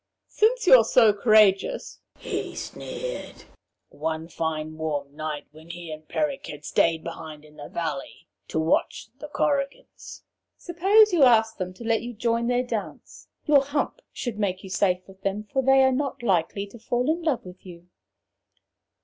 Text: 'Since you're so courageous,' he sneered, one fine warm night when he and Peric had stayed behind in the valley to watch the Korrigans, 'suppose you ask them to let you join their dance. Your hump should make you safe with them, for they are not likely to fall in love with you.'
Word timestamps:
'Since 0.27 0.65
you're 0.65 0.83
so 0.83 1.13
courageous,' 1.13 1.99
he 2.17 2.55
sneered, 2.55 3.43
one 3.89 4.27
fine 4.27 4.75
warm 4.75 5.15
night 5.15 5.45
when 5.51 5.69
he 5.69 5.91
and 5.91 6.07
Peric 6.07 6.47
had 6.47 6.65
stayed 6.65 7.03
behind 7.03 7.45
in 7.45 7.57
the 7.57 7.69
valley 7.69 8.27
to 8.47 8.59
watch 8.59 9.09
the 9.19 9.27
Korrigans, 9.27 10.23
'suppose 10.57 11.13
you 11.13 11.21
ask 11.21 11.57
them 11.57 11.71
to 11.75 11.83
let 11.83 12.01
you 12.01 12.13
join 12.13 12.47
their 12.47 12.63
dance. 12.65 13.27
Your 13.45 13.63
hump 13.63 14.01
should 14.11 14.39
make 14.39 14.63
you 14.63 14.71
safe 14.71 15.07
with 15.07 15.21
them, 15.21 15.43
for 15.53 15.61
they 15.61 15.83
are 15.83 15.91
not 15.91 16.23
likely 16.23 16.65
to 16.65 16.79
fall 16.79 17.07
in 17.07 17.21
love 17.21 17.45
with 17.45 17.63
you.' 17.63 17.87